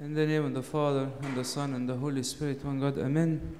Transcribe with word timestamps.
In 0.00 0.14
the 0.14 0.24
name 0.24 0.44
of 0.44 0.54
the 0.54 0.62
Father, 0.62 1.10
and 1.22 1.36
the 1.36 1.42
Son, 1.42 1.74
and 1.74 1.88
the 1.88 1.96
Holy 1.96 2.22
Spirit, 2.22 2.64
one 2.64 2.78
God, 2.78 2.98
Amen. 2.98 3.58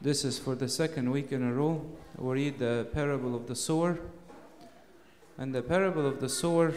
This 0.00 0.24
is 0.24 0.38
for 0.38 0.54
the 0.54 0.68
second 0.68 1.10
week 1.10 1.32
in 1.32 1.42
a 1.42 1.52
row. 1.52 1.84
We 2.16 2.34
read 2.34 2.60
the 2.60 2.86
parable 2.92 3.34
of 3.34 3.48
the 3.48 3.56
sower. 3.56 3.98
And 5.38 5.52
the 5.52 5.60
parable 5.60 6.06
of 6.06 6.20
the 6.20 6.28
sower 6.28 6.72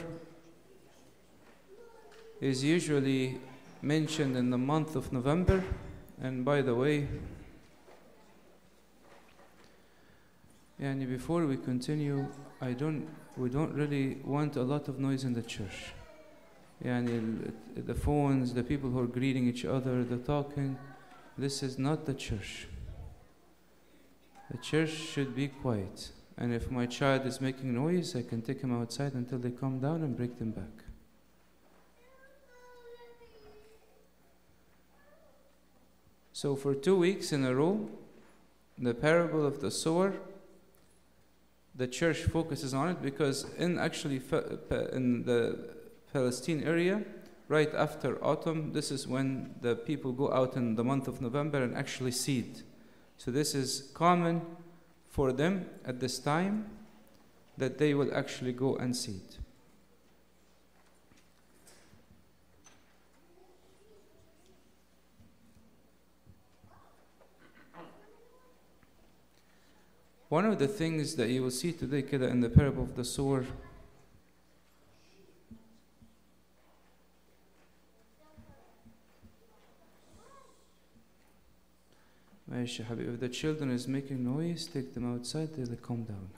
is 2.42 2.64
usually 2.64 3.38
mentioned 3.84 4.36
in 4.36 4.50
the 4.50 4.58
month 4.58 4.96
of 4.96 5.14
November. 5.14 5.64
And 6.20 6.44
by 6.44 6.64
the 6.64 6.74
way, 6.74 7.08
and 10.80 11.08
before 11.08 11.46
we 11.46 11.58
continue, 11.58 12.28
I 12.60 12.74
don't, 12.74 13.08
we 13.38 13.50
don't 13.50 13.76
really 13.76 14.18
want 14.24 14.56
a 14.56 14.64
lot 14.64 14.88
of 14.88 14.98
noise 14.98 15.26
in 15.26 15.34
the 15.34 15.44
church. 15.44 15.94
Yani 16.84 17.52
the 17.76 17.94
phones, 17.94 18.54
the 18.54 18.64
people 18.64 18.90
who 18.90 19.00
are 19.00 19.08
greeting 19.08 19.48
each 19.48 19.66
other, 19.66 20.04
the 20.04 20.18
talking. 20.18 20.78
This 21.38 21.64
is 21.64 21.78
not 21.78 22.06
the 22.06 22.14
church. 22.14 22.68
The 24.52 24.58
church 24.58 24.90
should 24.90 25.36
be 25.36 25.48
quiet. 25.48 26.12
And 26.38 26.54
if 26.54 26.70
my 26.70 26.86
child 26.86 27.26
is 27.26 27.40
making 27.40 27.74
noise, 27.74 28.16
I 28.16 28.22
can 28.22 28.42
take 28.42 28.62
him 28.62 28.74
outside 28.74 29.14
until 29.14 29.40
they 29.40 29.52
calm 29.52 29.80
down 29.80 30.04
and 30.04 30.16
bring 30.16 30.36
them 30.36 30.52
back. 30.52 30.84
So, 36.34 36.56
for 36.56 36.76
two 36.76 36.98
weeks 36.98 37.32
in 37.32 37.46
a 37.46 37.56
row, 37.56 37.90
the 38.78 38.94
parable 38.94 39.46
of 39.46 39.62
the 39.62 39.72
sower, 39.72 40.14
the 41.74 41.88
church 41.88 42.24
focuses 42.24 42.74
on 42.74 42.90
it 42.90 43.02
because 43.02 43.46
in 43.58 43.80
actually 43.80 44.22
in 44.92 45.24
the 45.24 45.76
Palestine 46.16 46.64
area 46.64 47.02
right 47.50 47.76
after 47.76 48.24
autumn. 48.24 48.72
This 48.72 48.90
is 48.90 49.06
when 49.06 49.54
the 49.60 49.76
people 49.76 50.14
go 50.14 50.32
out 50.32 50.56
in 50.56 50.76
the 50.76 50.84
month 50.84 51.10
of 51.10 51.20
November 51.20 51.62
and 51.62 51.76
actually 51.76 52.12
seed. 52.12 52.62
So 53.18 53.32
this 53.32 53.54
is 53.54 53.92
common 53.94 54.42
for 55.10 55.34
them 55.34 55.66
at 55.84 56.00
this 56.00 56.18
time 56.18 56.70
that 57.58 57.80
they 57.80 57.94
will 57.94 58.16
actually 58.16 58.54
go 58.54 58.78
and 58.78 58.96
seed. 58.96 59.28
One 70.30 70.46
of 70.46 70.60
the 70.60 70.68
things 70.70 71.16
that 71.16 71.28
you 71.28 71.44
will 71.44 71.52
see 71.52 71.74
today, 71.74 72.04
Keda, 72.04 72.30
in 72.32 72.40
the 72.40 72.50
parable 72.50 72.84
of 72.84 72.96
the 72.96 73.04
sower 73.04 73.44
Aisha 82.56 82.86
Habib, 82.86 83.14
if 83.14 83.20
the 83.20 83.28
children 83.28 83.70
is 83.70 83.88
making 83.88 84.24
noise, 84.24 84.66
take 84.66 84.94
them 84.94 85.14
outside 85.14 85.54
till 85.54 85.66
they 85.66 85.76
calm 85.76 86.04
down. 86.04 86.30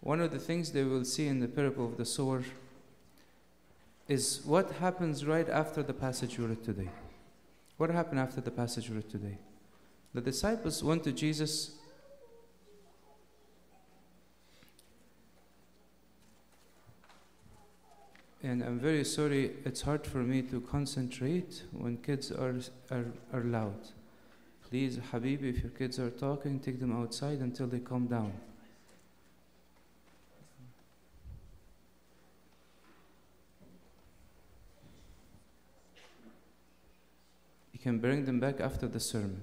One 0.00 0.20
of 0.20 0.30
the 0.30 0.38
things 0.38 0.72
they 0.72 0.84
will 0.84 1.04
see 1.04 1.26
in 1.26 1.40
the 1.40 1.48
parable 1.48 1.84
of 1.84 1.98
the 1.98 2.06
sower 2.06 2.42
is 4.06 4.40
what 4.44 4.72
happens 4.72 5.26
right 5.26 5.48
after 5.50 5.82
the 5.82 5.92
passage 5.92 6.38
we 6.38 6.46
read 6.46 6.64
today. 6.64 6.88
What 7.76 7.90
happened 7.90 8.20
after 8.20 8.40
the 8.40 8.50
passage 8.50 8.88
we 8.88 8.96
read 8.96 9.10
today? 9.10 9.36
The 10.14 10.22
disciples 10.22 10.82
went 10.82 11.04
to 11.04 11.12
Jesus 11.12 11.72
and 18.42 18.62
I'm 18.62 18.78
very 18.78 19.04
sorry, 19.04 19.52
it's 19.64 19.82
hard 19.82 20.06
for 20.06 20.18
me 20.18 20.42
to 20.42 20.60
concentrate 20.60 21.64
when 21.72 21.96
kids 21.96 22.30
are, 22.30 22.54
are, 22.90 23.06
are 23.32 23.42
loud. 23.42 23.88
Please, 24.68 24.98
Habibi, 24.98 25.56
if 25.56 25.62
your 25.62 25.70
kids 25.70 25.98
are 25.98 26.10
talking, 26.10 26.60
take 26.60 26.78
them 26.78 26.92
outside 26.92 27.38
until 27.38 27.66
they 27.66 27.80
calm 27.80 28.06
down. 28.06 28.32
You 37.72 37.78
can 37.80 37.98
bring 37.98 38.24
them 38.24 38.40
back 38.40 38.60
after 38.60 38.86
the 38.86 39.00
sermon. 39.00 39.42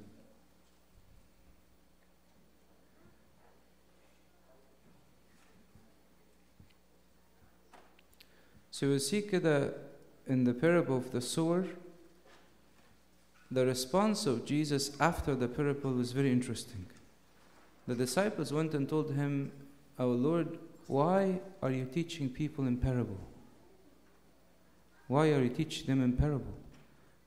So 8.75 8.87
you 8.87 8.99
see 8.99 9.21
that 9.21 9.73
in 10.27 10.43
the 10.43 10.53
parable 10.53 10.97
of 10.97 11.13
the 11.13 11.21
sower, 11.21 11.65
the 13.49 13.65
response 13.65 14.25
of 14.25 14.43
Jesus 14.43 14.91
after 14.99 15.33
the 15.33 15.47
parable 15.47 15.93
was 15.93 16.11
very 16.11 16.29
interesting. 16.29 16.85
The 17.87 17.95
disciples 17.95 18.51
went 18.51 18.73
and 18.73 18.89
told 18.89 19.13
him, 19.13 19.53
Our 19.97 20.07
Lord, 20.07 20.57
why 20.87 21.39
are 21.63 21.71
you 21.71 21.85
teaching 21.85 22.27
people 22.27 22.67
in 22.67 22.75
parable? 22.75 23.21
Why 25.07 25.29
are 25.29 25.41
you 25.41 25.51
teaching 25.51 25.85
them 25.85 26.03
in 26.03 26.11
parable? 26.11 26.57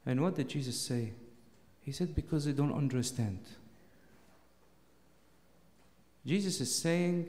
And 0.05 0.21
what 0.21 0.35
did 0.35 0.51
Jesus 0.51 0.79
say? 0.79 1.15
He 1.81 1.93
said, 1.93 2.15
Because 2.15 2.45
they 2.45 2.53
don't 2.53 2.75
understand. 2.75 3.41
Jesus 6.27 6.61
is 6.61 6.75
saying 6.75 7.27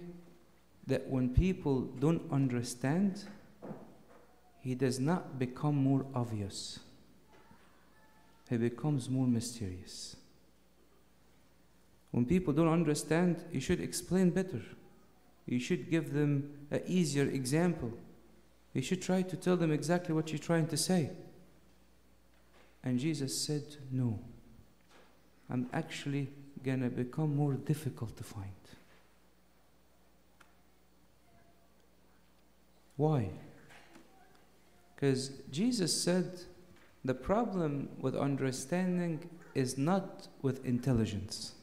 that 0.88 1.08
when 1.08 1.30
people 1.30 1.84
don't 2.02 2.30
understand, 2.34 3.24
he 4.62 4.76
does 4.76 5.00
not 5.00 5.40
become 5.40 5.76
more 5.76 6.06
obvious, 6.14 6.80
he 8.50 8.58
becomes 8.58 9.10
more 9.10 9.28
mysterious. 9.28 10.16
When 12.12 12.26
people 12.26 12.54
don't 12.54 12.68
understand, 12.68 13.44
you 13.52 13.60
should 13.60 13.80
explain 13.80 14.32
better. 14.32 14.62
You 15.46 15.60
should 15.60 15.90
give 15.90 16.14
them 16.14 16.52
an 16.72 16.82
easier 16.88 17.26
example. 17.26 17.92
You 18.74 18.82
should 18.82 19.02
try 19.02 19.22
to 19.22 19.36
tell 19.36 19.58
them 19.58 19.72
exactly 19.72 20.14
what 20.14 20.30
you're 20.30 20.40
trying 20.40 20.68
to 20.68 20.78
say. 20.78 21.12
And 22.84 23.00
Jesus 23.00 23.38
said, 23.38 23.64
No, 23.92 24.20
I'm 25.50 25.68
actually 25.74 26.30
going 26.64 26.82
to 26.82 26.90
become 26.90 27.36
more 27.36 27.54
difficult 27.54 28.16
to 28.18 28.24
find. 28.24 28.52
Why? 32.96 33.30
Because 35.00 35.30
Jesus 35.50 36.04
said 36.04 36.42
the 37.06 37.14
problem 37.14 37.88
with 38.02 38.18
understanding 38.18 39.30
is 39.56 39.78
not 39.78 40.28
with 40.42 40.66
intelligence. 40.66 41.54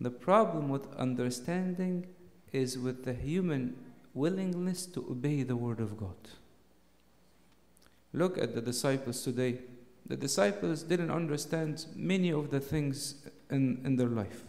The 0.00 0.10
problem 0.10 0.68
with 0.70 0.92
understanding 0.96 2.08
is 2.52 2.76
with 2.76 3.04
the 3.04 3.14
human 3.14 3.76
willingness 4.12 4.86
to 4.86 5.06
obey 5.08 5.44
the 5.44 5.54
Word 5.54 5.78
of 5.78 5.96
God. 5.96 6.16
Look 8.12 8.36
at 8.36 8.56
the 8.56 8.60
disciples 8.60 9.22
today. 9.22 9.60
The 10.06 10.16
disciples 10.16 10.82
didn't 10.82 11.12
understand 11.12 11.86
many 11.94 12.32
of 12.32 12.50
the 12.50 12.58
things 12.58 13.24
in, 13.50 13.82
in 13.84 13.94
their 13.94 14.08
life. 14.08 14.42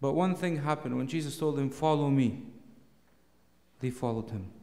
But 0.00 0.14
one 0.14 0.34
thing 0.34 0.56
happened 0.56 0.96
when 0.96 1.06
Jesus 1.06 1.38
told 1.38 1.54
them, 1.54 1.70
Follow 1.70 2.10
me, 2.10 2.42
they 3.78 3.90
followed 3.90 4.30
him. 4.30 4.53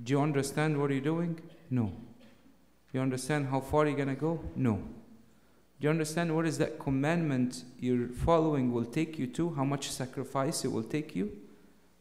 Do 0.00 0.12
you 0.12 0.20
understand 0.20 0.80
what 0.80 0.90
you're 0.90 1.00
doing? 1.00 1.38
No. 1.70 1.86
Do 1.86 2.98
you 2.98 3.00
understand 3.00 3.48
how 3.48 3.60
far 3.60 3.86
you're 3.86 3.96
going 3.96 4.08
to 4.08 4.14
go? 4.14 4.40
No. 4.56 4.76
Do 4.76 5.86
you 5.86 5.90
understand 5.90 6.34
what 6.34 6.46
is 6.46 6.58
that 6.58 6.78
commandment 6.78 7.64
you're 7.78 8.08
following 8.08 8.72
will 8.72 8.84
take 8.84 9.18
you 9.18 9.26
to? 9.28 9.50
How 9.54 9.64
much 9.64 9.90
sacrifice 9.90 10.64
it 10.64 10.72
will 10.72 10.84
take 10.84 11.14
you? 11.16 11.32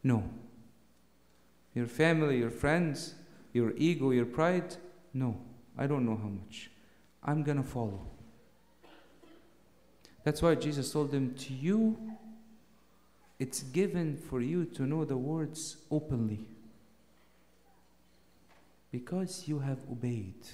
No. 0.04 0.24
Your 1.74 1.88
family, 1.88 2.40
your 2.40 2.50
friends, 2.50 3.16
your 3.54 3.74
ego, 3.78 4.12
your 4.12 4.26
pride? 4.26 4.76
No. 5.14 5.38
I 5.78 5.88
don't 5.88 6.06
know 6.06 6.18
how 6.18 6.30
much. 6.30 6.70
I'm 7.24 7.44
going 7.44 7.58
to 7.58 7.68
follow. 7.68 8.08
That's 10.24 10.42
why 10.42 10.56
Jesus 10.56 10.92
told 10.92 11.12
them, 11.12 11.34
To 11.36 11.54
you, 11.54 11.98
it's 13.40 13.64
given 13.64 14.18
for 14.18 14.42
you 14.42 14.66
to 14.66 14.84
know 14.84 15.04
the 15.06 15.18
words 15.18 15.78
openly 15.90 16.48
because 18.92 19.48
you 19.48 19.60
have 19.60 19.80
obeyed. 19.90 20.46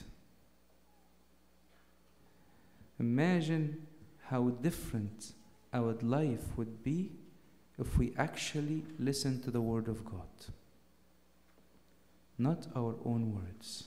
Imagine 2.99 3.87
how 4.29 4.49
different 4.49 5.33
our 5.73 5.93
life 6.01 6.55
would 6.55 6.83
be 6.83 7.11
if 7.79 7.97
we 7.97 8.13
actually 8.17 8.83
listen 8.99 9.41
to 9.41 9.51
the 9.51 9.61
Word 9.61 9.87
of 9.87 10.05
God. 10.05 10.27
Not 12.37 12.67
our 12.75 12.95
own 13.05 13.33
words, 13.33 13.85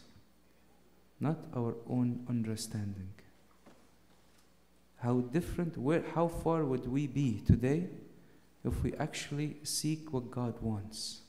not 1.21 1.39
our 1.55 1.75
own 1.89 2.25
understanding. 2.29 3.11
How 4.99 5.21
different, 5.21 5.79
where, 5.79 6.05
how 6.15 6.29
far 6.29 6.65
would 6.65 6.87
we 6.87 7.07
be 7.07 7.41
today 7.47 7.89
if 8.65 8.83
we 8.83 8.95
actually 8.95 9.57
seek 9.63 10.13
what 10.13 10.31
God 10.31 10.61
wants 10.61 11.21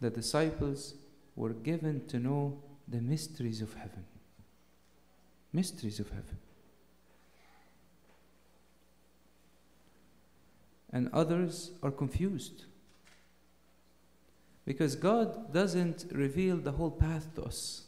the 0.00 0.10
disciples 0.10 0.94
were 1.36 1.52
given 1.52 2.06
to 2.06 2.18
know 2.18 2.60
the 2.86 3.00
mysteries 3.00 3.60
of 3.60 3.74
heaven. 3.74 4.04
Mysteries 5.52 6.00
of 6.00 6.08
heaven. 6.08 6.38
And 10.92 11.10
others 11.12 11.72
are 11.82 11.90
confused. 11.90 12.64
Because 14.64 14.96
God 14.96 15.52
doesn't 15.52 16.06
reveal 16.12 16.56
the 16.56 16.72
whole 16.72 16.90
path 16.90 17.34
to 17.34 17.42
us. 17.42 17.84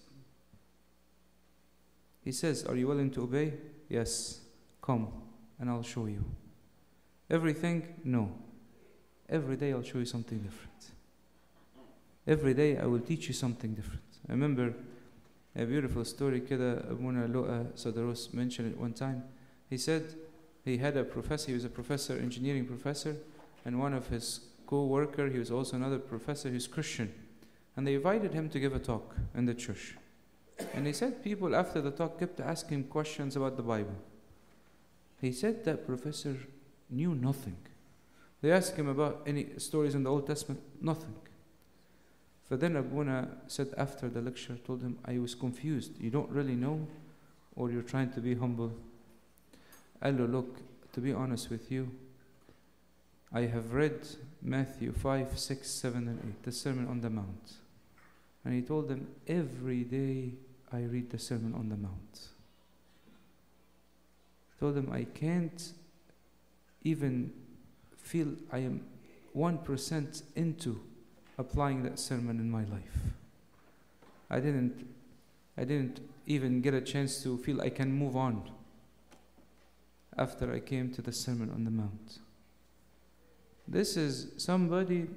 He 2.25 2.33
says, 2.33 2.65
Are 2.65 2.77
you 2.77 2.87
willing 2.87 3.11
to 3.13 3.23
obey? 3.23 3.55
Yes. 3.89 4.41
Come, 4.83 5.09
and 5.59 5.69
I'll 5.69 5.83
show 5.83 6.07
you. 6.07 6.25
Everything? 7.29 7.87
No. 8.05 8.33
Every 9.29 9.57
day 9.57 9.73
I'll 9.73 9.83
show 9.83 9.99
you 9.99 10.05
something 10.05 10.39
different 10.39 10.91
Every 12.30 12.54
day 12.54 12.78
I 12.78 12.86
will 12.86 13.00
teach 13.00 13.28
you 13.28 13.34
something 13.34 13.74
different. 13.74 14.02
I 14.28 14.32
remember 14.32 14.74
a 15.56 15.66
beautiful 15.66 16.04
story 16.04 16.42
كده 16.42 16.92
أبونا 16.92 17.28
لؤى 17.28 17.76
Sadaros 17.76 18.34
mentioned 18.34 18.72
it 18.72 18.78
one 18.78 18.94
time. 18.94 19.24
He 19.70 19.78
said 19.78 20.04
he 20.64 20.78
had 20.78 20.98
a 20.98 21.04
professor, 21.04 21.48
he 21.48 21.54
was 21.54 21.66
a 21.66 21.70
professor, 21.70 22.14
engineering 22.14 22.66
professor, 22.66 23.16
and 23.66 23.80
one 23.80 23.94
of 23.94 24.08
his 24.08 24.42
co-worker, 24.68 25.30
he 25.30 25.40
was 25.40 25.52
also 25.52 25.76
another 25.76 26.00
professor, 26.00 26.50
he's 26.50 26.68
Christian. 26.68 27.14
And 27.78 27.86
they 27.86 27.96
invited 27.96 28.34
him 28.34 28.50
to 28.50 28.60
give 28.60 28.74
a 28.74 28.80
talk 28.80 29.16
in 29.36 29.46
the 29.46 29.54
church. 29.54 29.96
And 30.74 30.88
he 30.88 30.94
said 30.94 31.24
people 31.24 31.56
after 31.56 31.82
the 31.82 31.92
talk 31.92 32.20
kept 32.20 32.40
asking 32.40 32.80
him 32.80 32.84
questions 32.86 33.36
about 33.36 33.58
the 33.58 33.64
Bible. 33.64 33.96
He 35.22 35.32
said 35.32 35.66
that 35.66 35.86
professor 35.86 36.38
knew 36.90 37.14
nothing. 37.16 37.58
They 38.42 38.52
asked 38.52 38.76
him 38.76 38.88
about 38.88 39.24
any 39.26 39.58
stories 39.58 39.96
in 39.96 40.04
the 40.04 40.12
Old 40.12 40.28
Testament, 40.28 40.62
nothing. 40.82 41.14
So 42.51 42.57
then 42.57 42.75
Abuna 42.75 43.29
said 43.47 43.69
after 43.79 44.09
the 44.09 44.21
lecture, 44.21 44.57
told 44.67 44.83
him, 44.83 44.99
I 45.05 45.19
was 45.19 45.37
confused. 45.37 45.93
You 46.01 46.11
don't 46.11 46.29
really 46.31 46.57
know, 46.57 46.85
or 47.55 47.71
you're 47.71 47.81
trying 47.81 48.11
to 48.15 48.21
be 48.21 48.35
humble. 48.35 48.73
Allah, 50.03 50.27
look, 50.27 50.59
to 50.93 51.01
be 51.01 51.13
honest 51.13 51.49
with 51.49 51.71
you, 51.71 51.89
I 53.33 53.43
have 53.43 53.73
read 53.73 54.05
Matthew 54.43 54.93
5, 54.93 55.39
6, 55.39 55.71
7, 55.71 56.09
and 56.09 56.19
8, 56.19 56.43
the 56.43 56.51
Sermon 56.51 56.89
on 56.89 57.01
the 57.01 57.09
Mount. 57.09 57.53
And 58.45 58.53
he 58.53 58.63
told 58.63 58.89
them, 58.89 59.07
Every 59.29 59.85
day 59.85 60.33
I 60.73 60.81
read 60.81 61.11
the 61.11 61.21
Sermon 61.21 61.55
on 61.55 61.69
the 61.69 61.77
Mount. 61.77 62.19
He 64.49 64.59
told 64.59 64.75
them, 64.75 64.91
I 64.93 65.05
can't 65.05 65.71
even 66.83 67.33
feel 67.97 68.33
I 68.51 68.59
am 68.59 68.83
1% 69.37 70.23
into 70.35 70.81
applying 71.41 71.83
that 71.83 71.99
sermon 71.99 72.39
in 72.39 72.51
my 72.51 72.65
life. 72.65 72.99
I 74.29 74.39
didn't 74.41 74.87
I 75.57 75.65
didn't 75.65 76.01
even 76.27 76.61
get 76.61 76.75
a 76.75 76.81
chance 76.81 77.23
to 77.23 77.37
feel 77.39 77.61
I 77.61 77.71
can 77.71 77.93
move 77.93 78.17
on 78.17 78.49
after 80.17 80.53
I 80.53 80.61
came 80.61 80.91
to 80.93 81.03
the 81.03 81.13
Sermon 81.13 81.51
on 81.51 81.65
the 81.65 81.71
Mount. 81.71 82.19
This 83.67 83.97
is 83.97 84.33
somebody 84.37 85.09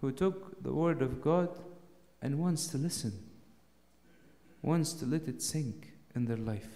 who 0.00 0.12
took 0.12 0.62
the 0.62 0.72
Word 0.72 1.02
of 1.02 1.20
God 1.22 1.48
and 2.20 2.38
wants 2.38 2.68
to 2.68 2.78
listen, 2.78 3.12
wants 4.62 4.92
to 4.94 5.06
let 5.06 5.28
it 5.28 5.42
sink 5.42 5.92
in 6.14 6.24
their 6.26 6.36
life. 6.36 6.72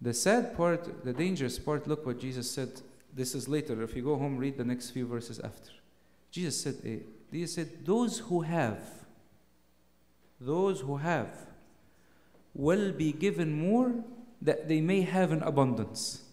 The 0.00 0.14
sad 0.14 0.56
part, 0.56 1.04
the 1.04 1.12
dangerous 1.12 1.58
part, 1.58 1.86
look 1.86 2.04
what 2.04 2.20
Jesus 2.20 2.50
said. 2.50 2.82
This 3.14 3.34
is 3.34 3.48
later. 3.48 3.82
If 3.82 3.96
you 3.96 4.02
go 4.02 4.16
home, 4.16 4.36
read 4.36 4.58
the 4.58 4.64
next 4.64 4.90
few 4.90 5.06
verses 5.06 5.38
after. 5.40 5.70
Jesus 6.36 6.60
said, 6.60 6.76
eh, 6.84 6.98
Jesus 7.32 7.54
said, 7.54 7.86
those 7.86 8.18
who 8.18 8.42
have, 8.42 8.78
those 10.38 10.82
who 10.82 10.98
have, 10.98 11.30
will 12.52 12.92
be 12.92 13.10
given 13.10 13.50
more 13.58 14.04
that 14.42 14.68
they 14.68 14.82
may 14.82 15.00
have 15.00 15.32
an 15.32 15.42
abundance. 15.42 16.24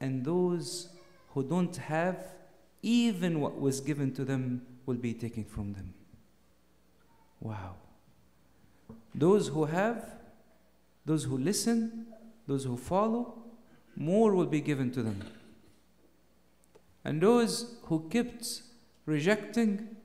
And 0.00 0.24
those 0.24 0.88
who 1.34 1.42
don't 1.42 1.76
have, 1.76 2.16
even 2.80 3.40
what 3.40 3.60
was 3.60 3.82
given 3.82 4.14
to 4.14 4.24
them 4.24 4.62
will 4.86 4.94
be 4.96 5.12
taken 5.12 5.44
from 5.44 5.74
them. 5.74 5.92
Wow. 7.40 7.74
Those 9.14 9.48
who 9.48 9.66
have, 9.66 10.14
those 11.04 11.24
who 11.24 11.36
listen, 11.36 12.06
those 12.46 12.64
who 12.64 12.78
follow, 12.78 13.34
more 13.94 14.32
will 14.32 14.46
be 14.46 14.62
given 14.62 14.90
to 14.92 15.02
them. 15.02 15.22
And 17.08 17.22
those 17.22 17.76
who 17.84 18.06
kept 18.10 18.64
rejecting 19.06 19.96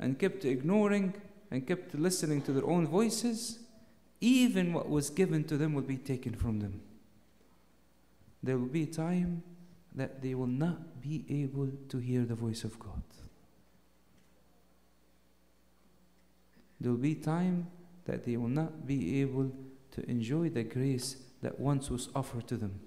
and 0.00 0.18
kept 0.18 0.44
ignoring 0.44 1.14
and 1.52 1.64
kept 1.64 1.94
listening 1.94 2.42
to 2.42 2.52
their 2.52 2.66
own 2.66 2.84
voices, 2.84 3.60
even 4.20 4.72
what 4.72 4.88
was 4.88 5.08
given 5.08 5.44
to 5.44 5.56
them 5.56 5.72
will 5.72 5.82
be 5.82 5.98
taken 5.98 6.34
from 6.34 6.58
them. 6.58 6.80
There 8.42 8.58
will 8.58 8.66
be 8.66 8.82
a 8.82 8.86
time 8.86 9.44
that 9.94 10.20
they 10.20 10.34
will 10.34 10.48
not 10.48 11.00
be 11.00 11.24
able 11.30 11.68
to 11.90 11.98
hear 11.98 12.24
the 12.24 12.34
voice 12.34 12.64
of 12.64 12.76
God. 12.76 13.04
There 16.80 16.90
will 16.90 16.98
be 16.98 17.14
time 17.14 17.68
that 18.06 18.24
they 18.24 18.36
will 18.36 18.48
not 18.48 18.84
be 18.84 19.20
able 19.20 19.52
to 19.92 20.10
enjoy 20.10 20.48
the 20.48 20.64
grace 20.64 21.18
that 21.40 21.60
once 21.60 21.88
was 21.88 22.08
offered 22.16 22.48
to 22.48 22.56
them. 22.56 22.80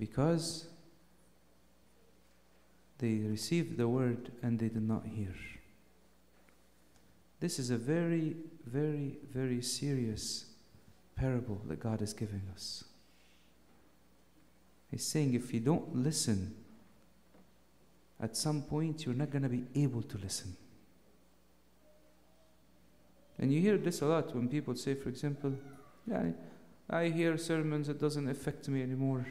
Because 0.00 0.66
they 2.98 3.18
received 3.18 3.76
the 3.76 3.86
word 3.86 4.32
and 4.42 4.58
they 4.58 4.68
did 4.68 4.88
not 4.88 5.04
hear. 5.04 5.34
This 7.38 7.58
is 7.58 7.70
a 7.70 7.76
very, 7.76 8.36
very, 8.66 9.18
very 9.32 9.60
serious 9.60 10.46
parable 11.16 11.60
that 11.68 11.80
God 11.80 12.00
is 12.00 12.14
giving 12.14 12.42
us. 12.54 12.84
He's 14.90 15.06
saying 15.06 15.34
if 15.34 15.52
you 15.52 15.60
don't 15.60 15.94
listen, 15.94 16.54
at 18.20 18.36
some 18.36 18.62
point 18.62 19.04
you're 19.04 19.14
not 19.14 19.30
going 19.30 19.42
to 19.42 19.48
be 19.50 19.64
able 19.74 20.02
to 20.02 20.18
listen. 20.18 20.56
And 23.38 23.52
you 23.52 23.60
hear 23.60 23.76
this 23.76 24.00
a 24.00 24.06
lot 24.06 24.34
when 24.34 24.48
people 24.48 24.74
say, 24.74 24.94
for 24.94 25.10
example, 25.10 25.52
yeah, 26.06 26.24
I 26.88 27.08
hear 27.08 27.36
sermons, 27.36 27.88
it 27.88 28.00
doesn't 28.00 28.28
affect 28.28 28.68
me 28.68 28.82
anymore. 28.82 29.26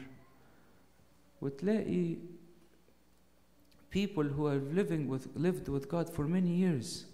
وتلاقي 1.41 2.17
people 3.95 4.23
who 4.23 4.47
have 4.47 4.73
living 4.73 5.07
with, 5.07 5.29
lived 5.35 5.69
with 5.69 5.87
God 5.87 6.09
for 6.09 6.27
many 6.27 6.49
years, 6.49 7.05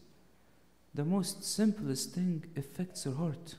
the 0.96 1.05
most 1.05 1.43
simplest 1.43 2.13
thing 2.13 2.43
affects 2.58 3.03
their 3.03 3.13
heart. 3.13 3.55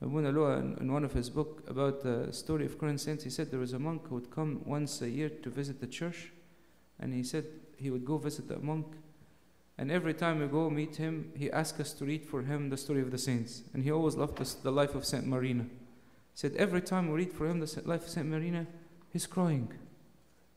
Abuna 0.00 0.30
Lua, 0.30 0.58
in, 0.58 0.78
in 0.80 0.92
one 0.92 1.04
of 1.04 1.12
his 1.12 1.28
book 1.28 1.64
about 1.68 2.02
the 2.02 2.32
story 2.32 2.64
of 2.64 2.78
current 2.78 3.00
saints, 3.00 3.24
he 3.24 3.30
said 3.30 3.50
there 3.50 3.58
was 3.58 3.72
a 3.72 3.78
monk 3.78 4.06
who 4.08 4.14
would 4.14 4.30
come 4.30 4.62
once 4.64 5.02
a 5.02 5.10
year 5.10 5.28
to 5.28 5.50
visit 5.50 5.80
the 5.80 5.86
church, 5.86 6.32
and 7.00 7.12
he 7.12 7.24
said 7.24 7.44
he 7.76 7.90
would 7.90 8.04
go 8.04 8.16
visit 8.16 8.48
that 8.48 8.62
monk, 8.62 8.86
and 9.76 9.90
every 9.90 10.14
time 10.14 10.40
we 10.40 10.46
go 10.46 10.70
meet 10.70 10.96
him, 10.96 11.32
he 11.34 11.50
asked 11.50 11.80
us 11.80 11.92
to 11.94 12.04
read 12.04 12.24
for 12.24 12.42
him 12.42 12.70
the 12.70 12.76
story 12.76 13.00
of 13.00 13.10
the 13.10 13.18
saints, 13.18 13.62
and 13.74 13.82
he 13.82 13.90
always 13.90 14.14
loved 14.14 14.40
us, 14.40 14.54
the 14.54 14.70
life 14.70 14.94
of 14.94 15.04
Saint 15.04 15.26
Marina. 15.26 15.64
He 15.64 16.36
said 16.36 16.54
every 16.56 16.80
time 16.80 17.08
we 17.08 17.16
read 17.16 17.32
for 17.32 17.46
him 17.46 17.60
the 17.60 17.82
life 17.84 18.04
of 18.04 18.08
Saint 18.08 18.28
Marina, 18.28 18.66
he's 19.15 19.25
crying. 19.25 19.71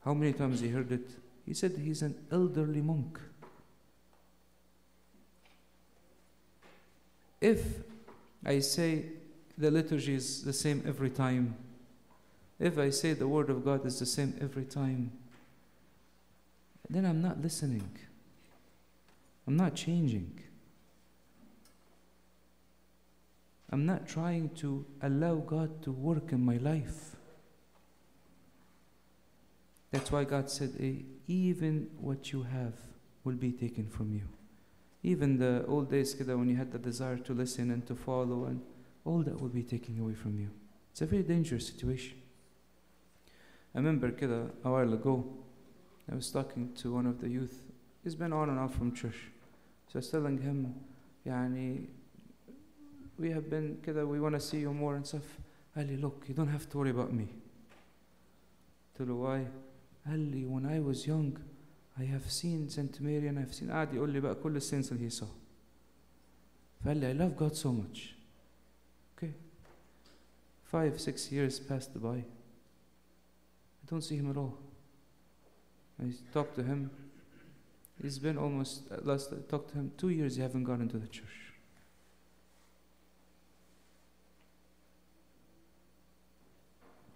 How 0.04 0.12
many 0.12 0.32
times 0.32 0.58
he 0.58 0.68
heard 0.68 0.90
it? 0.90 1.08
He 1.46 1.54
said 1.54 1.80
he's 1.80 2.02
an 2.02 2.16
elderly 2.32 2.80
monk. 2.80 3.20
If 7.40 7.62
I 8.44 8.58
say 8.58 9.04
the 9.56 9.70
liturgy 9.70 10.14
is 10.14 10.42
the 10.42 10.52
same 10.52 10.82
every 10.84 11.10
time, 11.10 11.54
if 12.58 12.78
I 12.78 12.90
say 12.90 13.12
the 13.12 13.28
word 13.28 13.48
of 13.48 13.64
God 13.64 13.86
is 13.86 14.00
the 14.00 14.06
same 14.06 14.34
every 14.40 14.64
time, 14.64 15.12
then 16.90 17.04
I'm 17.04 17.22
not 17.22 17.40
listening. 17.40 17.88
I'm 19.46 19.56
not 19.56 19.76
changing. 19.76 20.36
I'm 23.70 23.86
not 23.86 24.08
trying 24.08 24.48
to 24.56 24.84
allow 25.00 25.36
God 25.36 25.80
to 25.84 25.92
work 25.92 26.32
in 26.32 26.44
my 26.44 26.56
life. 26.56 27.17
That's 29.90 30.12
why 30.12 30.24
God 30.24 30.50
said, 30.50 30.74
eh, 30.80 31.02
even 31.26 31.88
what 31.98 32.32
you 32.32 32.42
have 32.42 32.74
will 33.24 33.34
be 33.34 33.52
taken 33.52 33.88
from 33.88 34.12
you. 34.12 34.28
Even 35.02 35.38
the 35.38 35.64
old 35.66 35.90
days, 35.90 36.14
keda, 36.14 36.36
when 36.36 36.48
you 36.48 36.56
had 36.56 36.72
the 36.72 36.78
desire 36.78 37.16
to 37.18 37.32
listen 37.32 37.70
and 37.70 37.86
to 37.86 37.94
follow, 37.94 38.44
and 38.44 38.60
all 39.04 39.22
that 39.22 39.40
will 39.40 39.48
be 39.48 39.62
taken 39.62 39.98
away 40.00 40.14
from 40.14 40.38
you. 40.38 40.50
It's 40.90 41.00
a 41.00 41.06
very 41.06 41.22
dangerous 41.22 41.66
situation. 41.66 42.18
I 43.74 43.78
remember 43.78 44.10
keda, 44.10 44.50
a 44.64 44.70
while 44.70 44.92
ago, 44.92 45.24
I 46.10 46.14
was 46.14 46.30
talking 46.30 46.72
to 46.76 46.92
one 46.92 47.06
of 47.06 47.20
the 47.20 47.28
youth. 47.28 47.62
He's 48.02 48.14
been 48.14 48.32
on 48.32 48.50
and 48.50 48.58
off 48.58 48.74
from 48.74 48.94
church. 48.94 49.30
So 49.86 49.96
I 49.96 49.98
was 49.98 50.10
telling 50.10 50.38
him, 50.38 50.74
yani, 51.26 51.86
we 53.18 53.30
have 53.30 53.48
been, 53.48 53.78
keda, 53.82 54.06
we 54.06 54.20
want 54.20 54.34
to 54.34 54.40
see 54.40 54.58
you 54.58 54.72
more 54.72 54.96
and 54.96 55.06
stuff. 55.06 55.38
Ali, 55.76 55.96
look, 55.96 56.24
you 56.28 56.34
don't 56.34 56.48
have 56.48 56.68
to 56.70 56.78
worry 56.78 56.90
about 56.90 57.12
me. 57.12 57.28
Tell 58.96 59.06
why? 59.06 59.46
قال 60.07 60.19
لي 60.19 60.45
when 60.45 60.65
I 60.65 60.79
was 60.79 61.07
young 61.07 61.37
I 61.97 62.03
have 62.05 62.29
seen 62.31 62.69
Saint 62.69 63.01
Mary 63.01 63.27
and 63.27 63.39
I've 63.39 63.53
seen 63.53 63.69
قعد 63.71 63.93
يقول 63.93 64.09
لي 64.09 64.19
بقى 64.19 64.35
كل 64.35 64.55
السينس 64.55 64.91
اللي 64.91 65.09
he 65.09 65.13
saw 65.13 65.27
فقال 66.83 66.97
لي 66.97 67.13
I 67.13 67.17
love 67.17 67.37
God 67.39 67.55
so 67.55 67.67
much 67.67 68.15
okay 69.17 69.31
five 70.71 70.99
six 70.99 71.31
years 71.31 71.59
passed 71.59 72.01
by 72.01 72.17
I 73.83 73.91
don't 73.91 74.03
see 74.03 74.15
him 74.15 74.29
at 74.31 74.37
all 74.37 74.53
I 75.99 76.05
talked 76.33 76.55
to 76.55 76.63
him 76.63 76.89
It's 78.03 78.17
been 78.17 78.37
almost, 78.37 78.81
uh, 78.91 78.97
last 79.03 79.31
I 79.31 79.37
talked 79.49 79.69
to 79.71 79.75
him, 79.75 79.91
two 79.97 80.09
years 80.09 80.35
you 80.37 80.43
haven't 80.43 80.65
gone 80.65 80.81
into 80.81 80.97
the 80.97 81.07
church. 81.07 81.53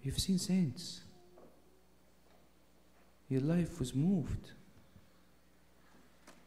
You've 0.04 0.20
seen 0.20 0.38
saints. 0.38 1.02
Your 3.33 3.41
life 3.41 3.79
was 3.79 3.95
moved. 3.95 4.51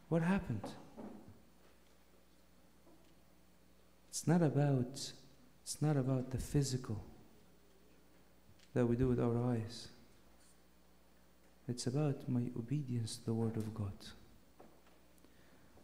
What 0.09 0.21
happened? 0.21 0.67
It's 4.09 4.27
not 4.27 4.43
about 4.43 5.11
it's 5.63 5.81
not 5.81 5.97
about 5.97 6.29
the 6.29 6.37
physical 6.37 7.03
that 8.75 8.85
we 8.85 8.95
do 8.95 9.07
with 9.07 9.19
our 9.19 9.35
eyes. 9.51 9.87
It's 11.67 11.87
about 11.87 12.29
my 12.29 12.43
obedience 12.55 13.17
to 13.17 13.25
the 13.25 13.33
word 13.33 13.57
of 13.57 13.73
God. 13.73 13.97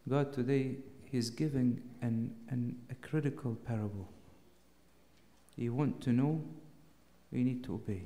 God 0.08 0.32
today 0.32 0.76
is 1.12 1.32
giving 1.32 1.82
an, 2.04 2.36
an, 2.50 2.78
a 2.92 2.96
critical 3.08 3.56
parable. 3.56 4.08
You 5.56 5.74
want 5.74 6.00
to 6.02 6.12
know, 6.12 6.44
you 7.32 7.44
need 7.44 7.64
to 7.64 7.74
obey 7.74 8.04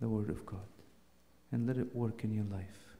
the 0.00 0.08
word 0.08 0.30
of 0.30 0.46
God 0.46 0.79
and 1.52 1.66
let 1.66 1.76
it 1.76 1.94
work 1.94 2.24
in 2.24 2.32
your 2.32 2.44
life. 2.44 2.96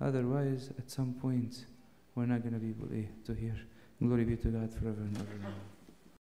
Otherwise, 0.00 0.70
at 0.78 0.90
some 0.90 1.14
point, 1.14 1.66
we're 2.14 2.26
not 2.26 2.42
going 2.42 2.54
to 2.54 2.58
be 2.58 2.70
able 2.70 2.88
to 3.26 3.34
hear. 3.34 3.56
Glory 4.00 4.24
be 4.24 4.36
to 4.36 4.48
God 4.48 4.72
forever 4.72 5.00
and 5.00 5.16
ever. 5.16 5.54